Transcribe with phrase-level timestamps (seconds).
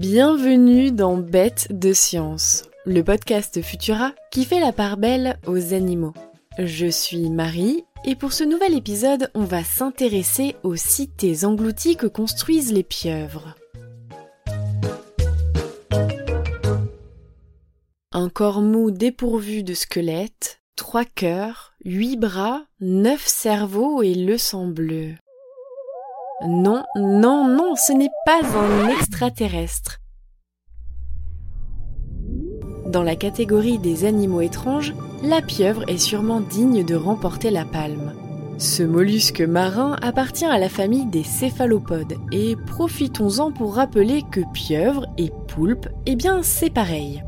[0.00, 6.14] Bienvenue dans Bête de science, le podcast Futura qui fait la part belle aux animaux.
[6.58, 12.06] Je suis Marie et pour ce nouvel épisode, on va s'intéresser aux cités englouties que
[12.06, 13.56] construisent les pieuvres.
[18.12, 24.66] Un corps mou dépourvu de squelette, trois cœurs, huit bras, neuf cerveaux et le sang
[24.66, 25.12] bleu.
[26.46, 29.98] Non, non, non, ce n'est pas un extraterrestre.
[32.86, 38.14] Dans la catégorie des animaux étranges, la pieuvre est sûrement digne de remporter la palme.
[38.56, 45.06] Ce mollusque marin appartient à la famille des céphalopodes et profitons-en pour rappeler que pieuvre
[45.18, 47.22] et poulpe, eh bien c'est pareil.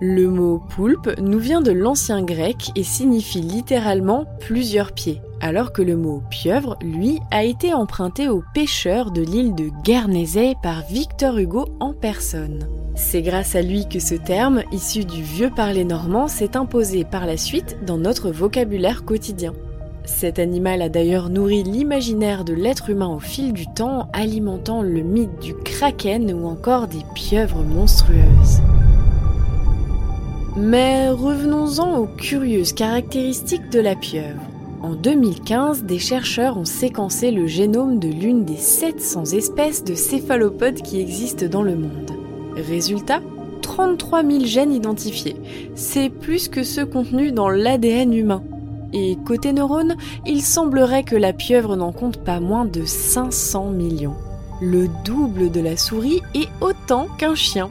[0.00, 5.82] Le mot poulpe nous vient de l'ancien grec et signifie littéralement plusieurs pieds, alors que
[5.82, 11.36] le mot pieuvre, lui, a été emprunté aux pêcheurs de l'île de Guernesey par Victor
[11.36, 12.66] Hugo en personne.
[12.94, 17.26] C'est grâce à lui que ce terme, issu du vieux parler normand, s'est imposé par
[17.26, 19.52] la suite dans notre vocabulaire quotidien.
[20.06, 25.02] Cet animal a d'ailleurs nourri l'imaginaire de l'être humain au fil du temps, alimentant le
[25.02, 28.62] mythe du kraken ou encore des pieuvres monstrueuses.
[30.56, 34.40] Mais revenons-en aux curieuses caractéristiques de la pieuvre.
[34.84, 40.82] En 2015, des chercheurs ont séquencé le génome de l'une des 700 espèces de céphalopodes
[40.82, 42.10] qui existent dans le monde.
[42.54, 43.22] Résultat
[43.62, 45.36] 33 000 gènes identifiés.
[45.74, 48.42] C'est plus que ceux contenus dans l'ADN humain.
[48.92, 54.16] Et côté neurones, il semblerait que la pieuvre n'en compte pas moins de 500 millions.
[54.60, 57.70] Le double de la souris et autant qu'un chien.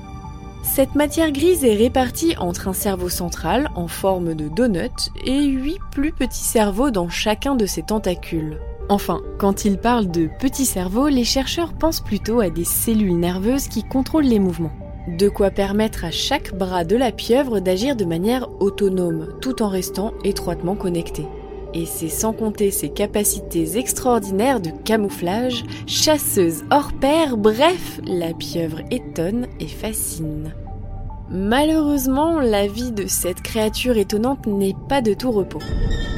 [0.63, 5.79] Cette matière grise est répartie entre un cerveau central en forme de donut et huit
[5.91, 8.59] plus petits cerveaux dans chacun de ses tentacules.
[8.89, 13.67] Enfin, quand ils parlent de petits cerveaux, les chercheurs pensent plutôt à des cellules nerveuses
[13.67, 14.73] qui contrôlent les mouvements.
[15.07, 19.67] De quoi permettre à chaque bras de la pieuvre d'agir de manière autonome, tout en
[19.67, 21.27] restant étroitement connecté.
[21.73, 28.81] Et c'est sans compter ses capacités extraordinaires de camouflage, chasseuse hors pair, bref, la pieuvre
[28.91, 30.53] étonne et fascine.
[31.33, 35.63] Malheureusement, la vie de cette créature étonnante n'est pas de tout repos.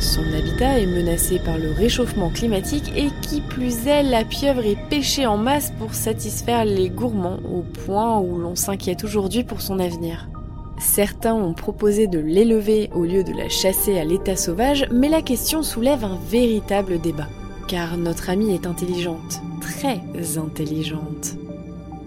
[0.01, 4.77] Son habitat est menacé par le réchauffement climatique et qui plus est, la pieuvre est
[4.89, 9.79] pêchée en masse pour satisfaire les gourmands au point où l'on s'inquiète aujourd'hui pour son
[9.79, 10.27] avenir.
[10.79, 15.21] Certains ont proposé de l'élever au lieu de la chasser à l'état sauvage, mais la
[15.21, 17.29] question soulève un véritable débat.
[17.69, 20.01] Car notre amie est intelligente, très
[20.37, 21.37] intelligente.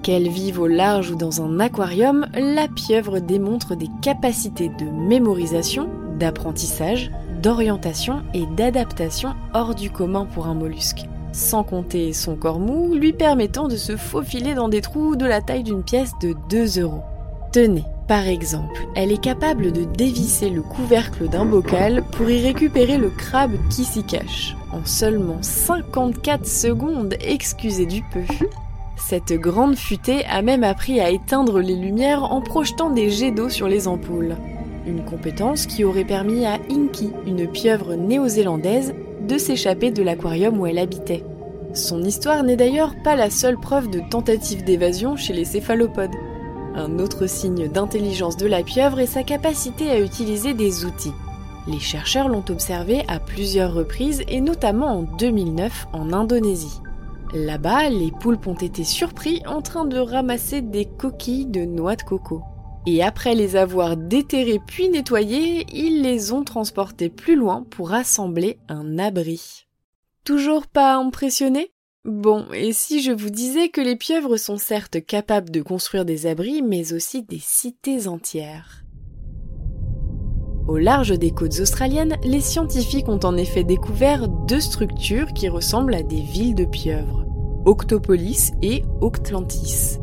[0.08, 5.86] Qu'elle vive au large ou dans un aquarium, la pieuvre démontre des capacités de mémorisation,
[6.18, 7.10] d'apprentissage,
[7.42, 11.04] d'orientation et d'adaptation hors du commun pour un mollusque.
[11.32, 15.42] Sans compter son corps mou, lui permettant de se faufiler dans des trous de la
[15.42, 17.02] taille d'une pièce de 2 euros.
[17.52, 22.96] Tenez, par exemple, elle est capable de dévisser le couvercle d'un bocal pour y récupérer
[22.96, 24.56] le crabe qui s'y cache.
[24.72, 28.22] En seulement 54 secondes, excusez du peu.
[28.98, 33.48] Cette grande futée a même appris à éteindre les lumières en projetant des jets d'eau
[33.48, 34.36] sur les ampoules.
[34.86, 38.94] Une compétence qui aurait permis à Inky, une pieuvre néo-zélandaise,
[39.26, 41.24] de s'échapper de l'aquarium où elle habitait.
[41.74, 46.16] Son histoire n'est d'ailleurs pas la seule preuve de tentative d'évasion chez les céphalopodes.
[46.74, 51.14] Un autre signe d'intelligence de la pieuvre est sa capacité à utiliser des outils.
[51.66, 56.80] Les chercheurs l'ont observé à plusieurs reprises et notamment en 2009 en Indonésie.
[57.34, 62.02] Là-bas, les poulpes ont été surpris en train de ramasser des coquilles de noix de
[62.02, 62.42] coco.
[62.86, 68.58] Et après les avoir déterrées puis nettoyées, ils les ont transportées plus loin pour assembler
[68.68, 69.66] un abri.
[70.24, 71.70] Toujours pas impressionné?
[72.06, 76.26] Bon, et si je vous disais que les pieuvres sont certes capables de construire des
[76.26, 78.84] abris, mais aussi des cités entières?
[80.68, 85.94] Au large des côtes australiennes, les scientifiques ont en effet découvert deux structures qui ressemblent
[85.94, 87.24] à des villes de pieuvres,
[87.64, 89.98] Octopolis et Octlantis.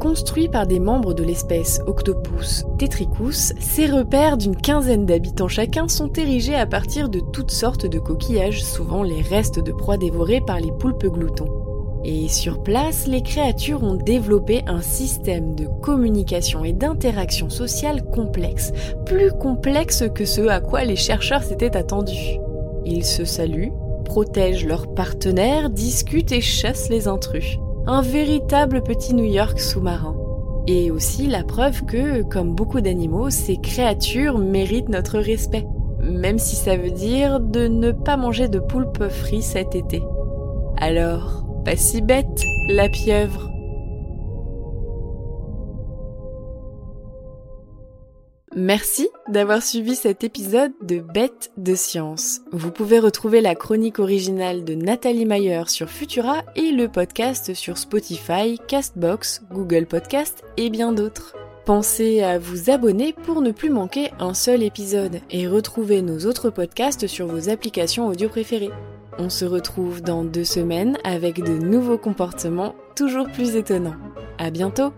[0.00, 6.12] Construits par des membres de l'espèce Octopus tetricus, ces repères d'une quinzaine d'habitants chacun sont
[6.12, 10.60] érigés à partir de toutes sortes de coquillages, souvent les restes de proies dévorées par
[10.60, 11.57] les poulpes gloutons.
[12.10, 18.72] Et sur place, les créatures ont développé un système de communication et d'interaction sociale complexe,
[19.04, 22.38] plus complexe que ce à quoi les chercheurs s'étaient attendus.
[22.86, 23.72] Ils se saluent,
[24.06, 30.16] protègent leurs partenaires, discutent et chassent les intrus un véritable petit New York sous-marin.
[30.66, 35.66] Et aussi la preuve que, comme beaucoup d'animaux, ces créatures méritent notre respect,
[36.00, 40.02] même si ça veut dire de ne pas manger de poulpe frit cet été.
[40.78, 43.50] Alors, si bête, la pieuvre.
[48.56, 52.40] Merci d'avoir suivi cet épisode de Bête de Science.
[52.50, 57.78] Vous pouvez retrouver la chronique originale de Nathalie Mayer sur Futura et le podcast sur
[57.78, 61.36] Spotify, Castbox, Google Podcast et bien d'autres.
[61.68, 66.48] Pensez à vous abonner pour ne plus manquer un seul épisode et retrouver nos autres
[66.48, 68.70] podcasts sur vos applications audio préférées.
[69.18, 73.96] On se retrouve dans deux semaines avec de nouveaux comportements toujours plus étonnants.
[74.38, 74.94] À bientôt!